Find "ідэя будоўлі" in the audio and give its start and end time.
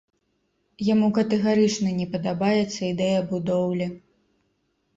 2.91-3.93